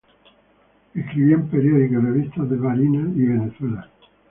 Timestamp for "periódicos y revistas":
1.47-2.49